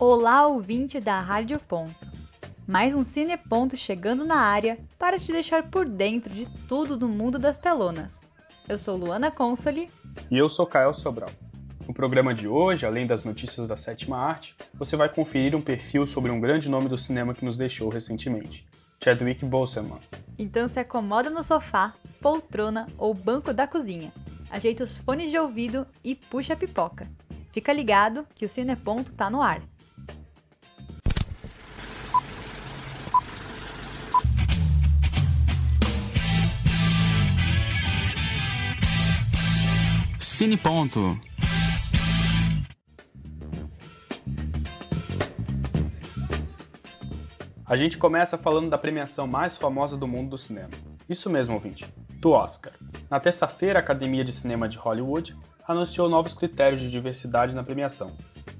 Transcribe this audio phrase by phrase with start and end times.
[0.00, 2.06] Olá, ouvinte da Rádio Ponto.
[2.68, 7.36] Mais um Cineponto chegando na área para te deixar por dentro de tudo do mundo
[7.36, 8.20] das telonas.
[8.68, 9.90] Eu sou Luana Consoli.
[10.30, 11.30] E eu sou Kael Sobral.
[11.84, 16.06] No programa de hoje, além das notícias da sétima arte, você vai conferir um perfil
[16.06, 18.64] sobre um grande nome do cinema que nos deixou recentemente,
[19.02, 19.98] Chadwick Boseman.
[20.38, 24.12] Então se acomoda no sofá, poltrona ou banco da cozinha,
[24.48, 27.04] ajeita os fones de ouvido e puxa a pipoca.
[27.50, 29.60] Fica ligado que o Cineponto tá no ar.
[40.38, 41.18] Cine Ponto.
[47.66, 50.70] A gente começa falando da premiação mais famosa do mundo do cinema.
[51.08, 52.72] Isso mesmo, ouvinte, do Oscar.
[53.10, 58.12] Na terça-feira, a Academia de Cinema de Hollywood anunciou novos critérios de diversidade na premiação.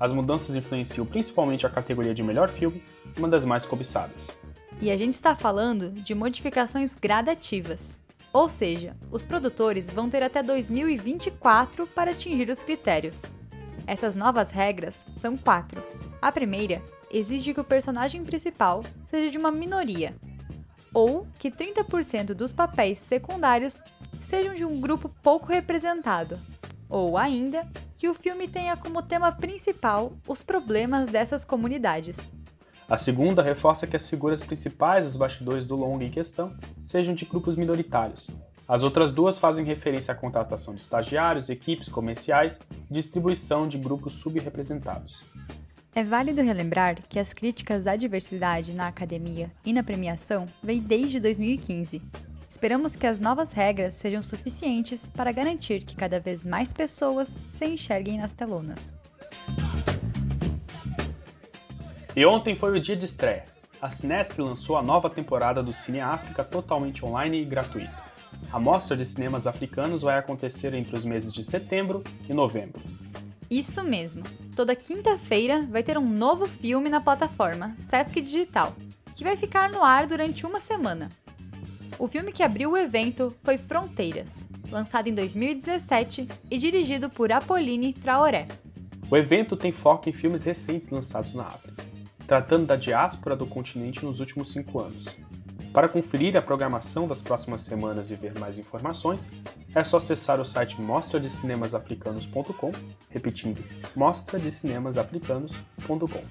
[0.00, 2.82] As mudanças influenciam principalmente a categoria de melhor filme,
[3.16, 4.32] uma das mais cobiçadas.
[4.80, 7.96] E a gente está falando de modificações gradativas.
[8.32, 13.24] Ou seja, os produtores vão ter até 2024 para atingir os critérios.
[13.86, 15.82] Essas novas regras são quatro.
[16.22, 20.14] A primeira exige que o personagem principal seja de uma minoria,
[20.94, 23.82] ou que 30% dos papéis secundários
[24.20, 26.38] sejam de um grupo pouco representado,
[26.88, 32.30] ou ainda que o filme tenha como tema principal os problemas dessas comunidades.
[32.90, 36.52] A segunda reforça que as figuras principais dos bastidores do longa em questão
[36.84, 38.28] sejam de grupos minoritários.
[38.66, 42.58] As outras duas fazem referência à contratação de estagiários, equipes comerciais
[42.90, 45.22] e distribuição de grupos subrepresentados.
[45.94, 51.20] É válido relembrar que as críticas à diversidade na academia e na premiação vêm desde
[51.20, 52.02] 2015.
[52.48, 57.66] Esperamos que as novas regras sejam suficientes para garantir que cada vez mais pessoas se
[57.66, 58.92] enxerguem nas telonas.
[62.16, 63.44] E ontem foi o dia de estreia.
[63.80, 67.94] A Cinesp lançou a nova temporada do Cine África totalmente online e gratuito.
[68.52, 72.82] A mostra de cinemas africanos vai acontecer entre os meses de setembro e novembro.
[73.48, 74.24] Isso mesmo.
[74.56, 78.74] Toda quinta-feira vai ter um novo filme na plataforma Sesc Digital,
[79.14, 81.08] que vai ficar no ar durante uma semana.
[81.98, 87.92] O filme que abriu o evento foi Fronteiras, lançado em 2017 e dirigido por Apolline
[87.92, 88.48] Traoré.
[89.10, 91.89] O evento tem foco em filmes recentes lançados na África
[92.30, 95.06] tratando da diáspora do continente nos últimos cinco anos.
[95.72, 99.28] Para conferir a programação das próximas semanas e ver mais informações,
[99.74, 102.70] é só acessar o site mostradecinemasaafricanos.com,
[103.08, 103.60] repetindo,
[103.96, 106.22] mostradecinemasaafricanos.com.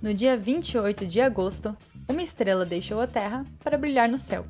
[0.00, 1.76] No dia 28 de agosto,
[2.08, 4.46] uma estrela deixou a Terra para brilhar no céu.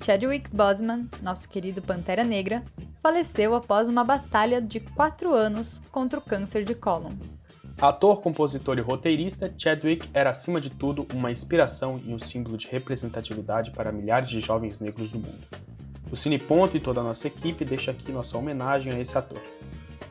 [0.00, 2.62] Chadwick Boseman, nosso querido Pantera Negra,
[3.04, 7.10] faleceu após uma batalha de quatro anos contra o câncer de cólon.
[7.78, 12.66] Ator, compositor e roteirista, Chadwick era acima de tudo uma inspiração e um símbolo de
[12.66, 15.46] representatividade para milhares de jovens negros do mundo.
[16.10, 19.42] O Cineponto e toda a nossa equipe deixa aqui nossa homenagem a esse ator.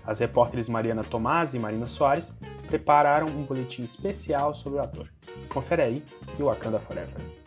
[0.05, 2.37] As repórteres Mariana Tomás e Marina Soares
[2.67, 5.09] prepararam um boletim especial sobre o ator.
[5.49, 6.03] Confere aí
[6.37, 7.42] e Wakanda Forever.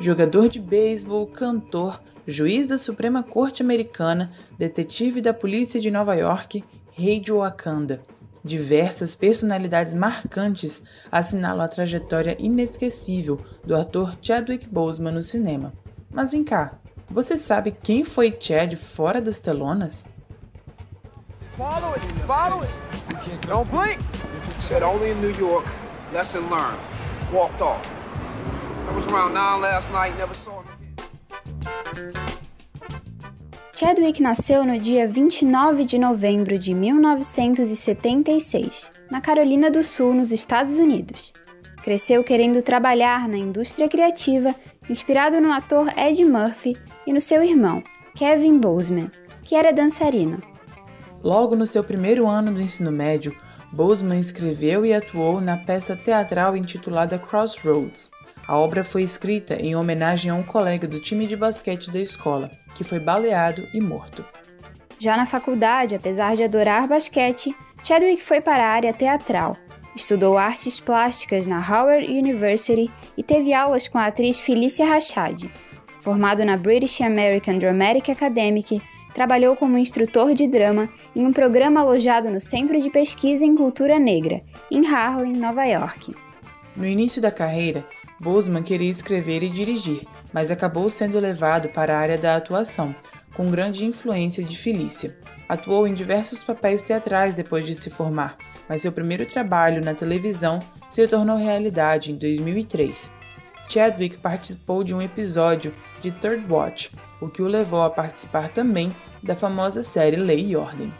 [0.00, 6.64] Jogador de beisebol, cantor, juiz da Suprema Corte Americana, detetive da Polícia de Nova York,
[6.92, 8.02] rei de Wakanda.
[8.44, 15.72] Diversas personalidades marcantes assinalam a trajetória inesquecível do ator Chadwick Boseman no cinema.
[16.10, 16.78] Mas vem cá,
[17.10, 20.04] você sabe quem foi Chad fora das telonas?
[21.56, 22.70] Follow it, follow it.
[23.46, 23.98] Don't blink.
[24.60, 25.66] Said only in New York.
[26.12, 26.78] Lesson learned.
[27.32, 27.95] Walked off.
[33.72, 40.78] Chadwick nasceu no dia 29 de novembro de 1976, na Carolina do Sul, nos Estados
[40.78, 41.34] Unidos.
[41.82, 44.54] Cresceu querendo trabalhar na indústria criativa,
[44.88, 47.82] inspirado no ator Ed Murphy e no seu irmão,
[48.14, 49.10] Kevin Boseman,
[49.42, 50.40] que era dançarino.
[51.22, 53.36] Logo no seu primeiro ano do ensino médio,
[53.72, 58.10] Boseman escreveu e atuou na peça teatral intitulada Crossroads,
[58.46, 62.50] a obra foi escrita em homenagem a um colega do time de basquete da escola,
[62.74, 64.24] que foi baleado e morto.
[64.98, 69.56] Já na faculdade, apesar de adorar basquete, Chadwick foi para a área teatral.
[69.94, 75.50] Estudou artes plásticas na Howard University e teve aulas com a atriz Felicia Rashad.
[76.00, 78.64] Formado na British American Dramatic Academy,
[79.12, 83.98] trabalhou como instrutor de drama em um programa alojado no Centro de Pesquisa em Cultura
[83.98, 86.14] Negra, em Harlem, Nova York.
[86.76, 87.82] No início da carreira,
[88.20, 92.94] Boseman queria escrever e dirigir, mas acabou sendo levado para a área da atuação,
[93.34, 95.16] com grande influência de Felícia.
[95.48, 98.36] Atuou em diversos papéis teatrais depois de se formar,
[98.68, 100.60] mas seu primeiro trabalho na televisão
[100.90, 103.10] se tornou realidade em 2003.
[103.68, 106.90] Chadwick participou de um episódio de Third Watch,
[107.20, 110.92] o que o levou a participar também da famosa série Lei e Ordem.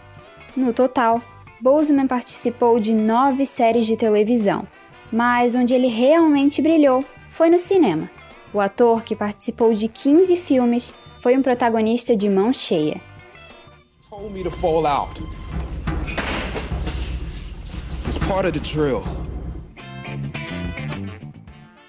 [0.56, 1.22] No total,
[1.60, 4.66] Boseman participou de nove séries de televisão,
[5.12, 8.10] mas onde ele realmente brilhou foi no cinema.
[8.52, 13.00] O ator, que participou de 15 filmes, foi um protagonista de mão cheia.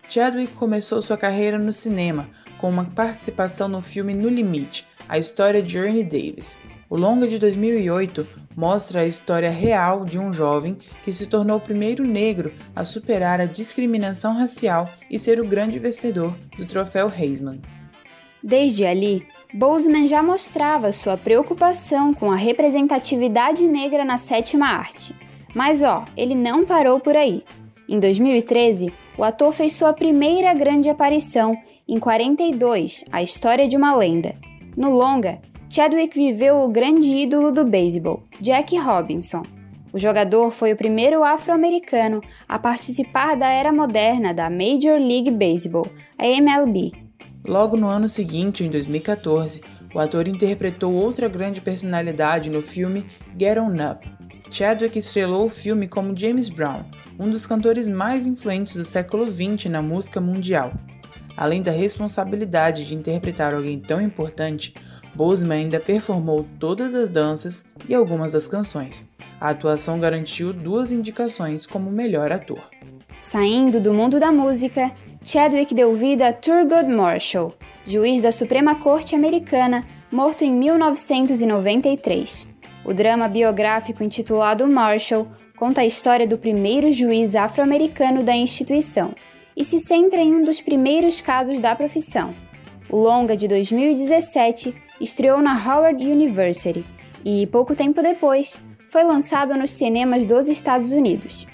[0.09, 5.61] Chadwick começou sua carreira no cinema com uma participação no filme No Limite, a história
[5.61, 6.57] de Ernie Davis.
[6.89, 8.25] O longa de 2008
[8.55, 13.41] mostra a história real de um jovem que se tornou o primeiro negro a superar
[13.41, 17.59] a discriminação racial e ser o grande vencedor do troféu Heisman.
[18.41, 25.13] Desde ali, Boseman já mostrava sua preocupação com a representatividade negra na sétima arte.
[25.53, 27.43] Mas ó, ele não parou por aí.
[27.89, 33.93] Em 2013, o ator fez sua primeira grande aparição em 42, A História de uma
[33.93, 34.35] Lenda.
[34.75, 39.43] No longa, Chadwick viveu o grande ídolo do beisebol, Jack Robinson.
[39.91, 45.85] O jogador foi o primeiro afro-americano a participar da era moderna da Major League Baseball,
[46.17, 46.93] a MLB.
[47.45, 49.61] Logo no ano seguinte, em 2014,
[49.93, 53.05] o ator interpretou outra grande personalidade no filme
[53.37, 54.07] Get On Up.
[54.49, 56.83] Chadwick estrelou o filme como James Brown,
[57.19, 60.71] um dos cantores mais influentes do século XX na música mundial.
[61.37, 64.73] Além da responsabilidade de interpretar alguém tão importante,
[65.17, 69.03] Boseman ainda performou todas as danças e algumas das canções.
[69.41, 72.61] A atuação garantiu duas indicações como melhor ator.
[73.19, 74.91] Saindo do mundo da música,
[75.23, 77.51] Chadwick deu vida a Thurgood Marshall,
[77.83, 82.47] juiz da Suprema Corte Americana, morto em 1993.
[82.85, 85.27] O drama biográfico intitulado Marshall
[85.57, 89.15] conta a história do primeiro juiz afro-americano da instituição,
[89.55, 92.35] e se centra em um dos primeiros casos da profissão.
[92.87, 96.85] O longa de 2017 estreou na Howard University
[97.23, 98.57] e, pouco tempo depois,
[98.89, 101.47] foi lançado nos cinemas dos Estados Unidos.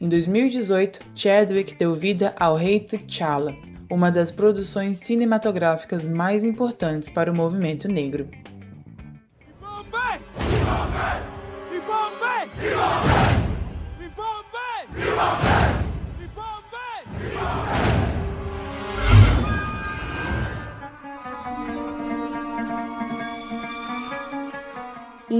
[0.00, 3.54] Em 2018, Chadwick deu vida ao Rei T'Challa,
[3.90, 8.28] uma das produções cinematográficas mais importantes para o movimento negro.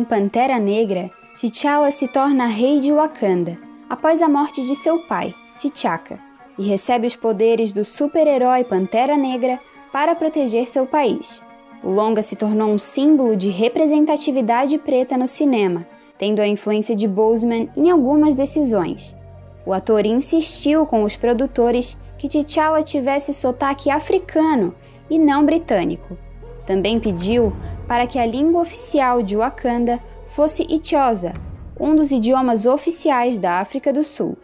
[0.09, 3.59] Pantera Negra, T'Challa se torna rei de Wakanda
[3.91, 6.19] após a morte de seu pai, T'Chaka,
[6.59, 9.61] e recebe os poderes do super-herói Pantera Negra
[9.93, 11.43] para proteger seu país.
[11.85, 17.07] O longa se tornou um símbolo de representatividade preta no cinema, tendo a influência de
[17.07, 19.15] Boseman em algumas decisões.
[19.67, 24.75] O ator insistiu com os produtores que T'Challa tivesse sotaque africano
[25.11, 26.17] e não britânico.
[26.67, 27.53] Também pediu
[27.89, 31.33] para que a língua oficial de Wakanda fosse Itiosa,
[31.81, 34.37] um dos idiomas oficiais da África do Sul.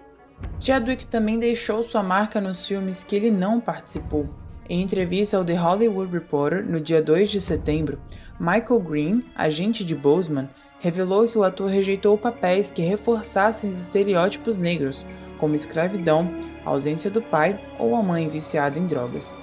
[0.59, 4.27] Chadwick também deixou sua marca nos filmes que ele não participou.
[4.67, 8.01] Em entrevista ao The Hollywood Reporter no dia 2 de setembro,
[8.41, 10.49] Michael Green, agente de Boseman,
[10.81, 15.07] revelou que o ator rejeitou papéis que reforçassem os estereótipos negros,
[15.39, 16.31] como escravidão,
[16.65, 19.35] ausência do pai ou a mãe viciada em drogas.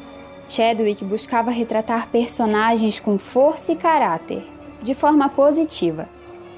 [0.51, 4.43] Chadwick buscava retratar personagens com força e caráter,
[4.84, 6.10] de forma positiva.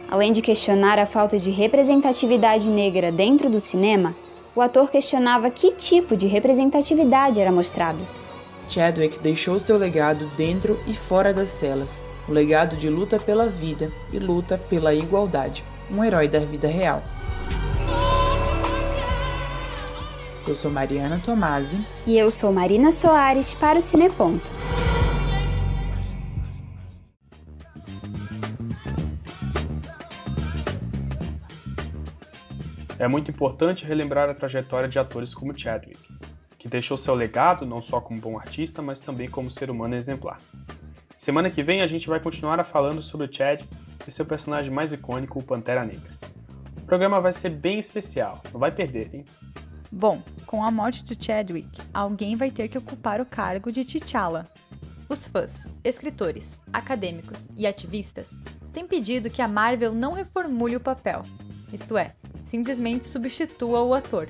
[0.10, 4.16] Além de questionar a falta de representatividade negra dentro do cinema,
[4.56, 8.00] o ator questionava que tipo de representatividade era mostrado.
[8.68, 13.94] Chadwick deixou seu legado dentro e fora das celas, um legado de luta pela vida
[14.12, 17.04] e luta pela igualdade, um herói da vida real.
[20.46, 21.80] Eu sou Mariana Tomasi.
[22.06, 24.52] E eu sou Marina Soares para o Cineponto.
[33.00, 35.98] É muito importante relembrar a trajetória de atores como Chadwick,
[36.60, 40.40] que deixou seu legado não só como bom artista, mas também como ser humano exemplar.
[41.16, 43.62] Semana que vem a gente vai continuar falando sobre o Chad
[44.06, 46.12] e seu personagem mais icônico, o Pantera Negra.
[46.82, 49.26] O programa vai ser bem especial, não vai perder, hein?
[49.96, 54.48] Bom, com a morte de Chadwick, alguém vai ter que ocupar o cargo de T'Challa.
[55.08, 58.36] Os fãs, escritores, acadêmicos e ativistas
[58.74, 61.22] têm pedido que a Marvel não reformule o papel,
[61.72, 64.30] isto é, simplesmente substitua o ator.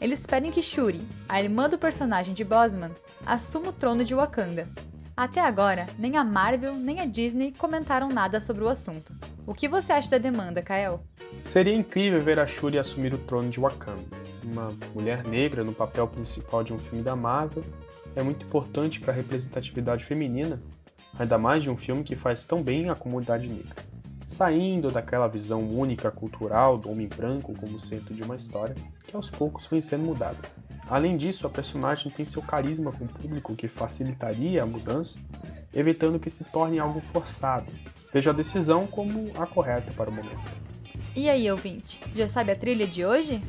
[0.00, 2.90] eles pedem que Shuri, a irmã do personagem de Bosman,
[3.26, 4.66] assuma o trono de Wakanda.
[5.14, 9.14] Até agora, nem a Marvel nem a Disney comentaram nada sobre o assunto.
[9.46, 11.04] O que você acha da demanda, Kael?
[11.42, 14.02] Seria incrível ver a Shuri assumir o trono de Wakanda.
[14.44, 17.64] Uma mulher negra no papel principal de um filme da Marvel
[18.14, 20.60] é muito importante para a representatividade feminina,
[21.18, 23.82] ainda mais de um filme que faz tão bem a comunidade negra.
[24.24, 28.74] Saindo daquela visão única cultural do homem branco como centro de uma história
[29.06, 30.38] que aos poucos foi sendo mudada.
[30.88, 35.18] Além disso, a personagem tem seu carisma com o público que facilitaria a mudança,
[35.74, 37.72] evitando que se torne algo forçado.
[38.12, 40.64] Vejo a decisão como a correta para o momento.
[41.16, 43.40] E aí, ouvinte, já sabe a trilha de hoje?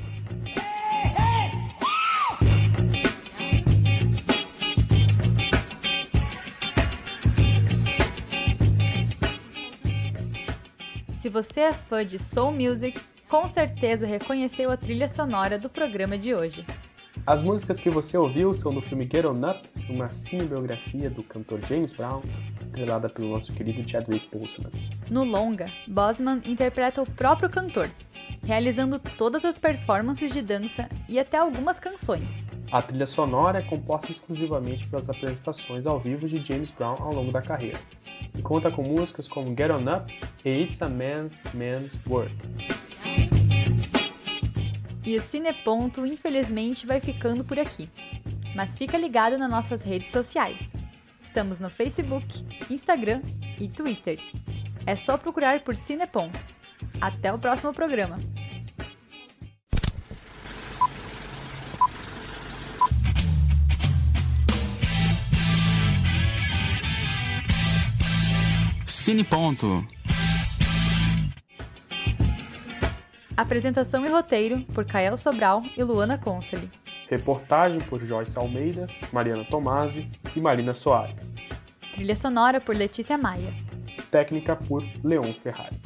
[11.26, 16.20] Se você é fã de soul music, com certeza reconheceu a trilha sonora do programa
[16.20, 16.64] de hoje.
[17.26, 21.60] As músicas que você ouviu são do filme Get On Up, uma cinebiografia do cantor
[21.66, 22.22] James Brown,
[22.62, 24.70] estrelada pelo nosso querido Chadwick Boseman.
[25.10, 27.90] No longa, Bosman interpreta o próprio cantor,
[28.44, 32.48] realizando todas as performances de dança e até algumas canções.
[32.72, 37.32] A trilha sonora é composta exclusivamente pelas apresentações ao vivo de James Brown ao longo
[37.32, 37.80] da carreira,
[38.38, 42.36] e conta com músicas como Get On Up e It's a Man's Man's World.
[45.06, 47.90] E o Cineponto, infelizmente, vai ficando por aqui.
[48.56, 50.74] Mas fica ligado nas nossas redes sociais.
[51.22, 53.22] Estamos no Facebook, Instagram
[53.60, 54.20] e Twitter.
[54.86, 56.40] É só procurar por Cineponto.
[57.00, 58.18] Até o próximo programa.
[69.06, 69.88] Cine Ponto.
[73.38, 76.68] Apresentação e roteiro por Kael Sobral e Luana Consoli.
[77.08, 81.32] Reportagem por Joyce Almeida, Mariana Tomasi e Marina Soares.
[81.94, 83.54] Trilha sonora por Letícia Maia.
[84.10, 85.78] Técnica por Leon Ferrari.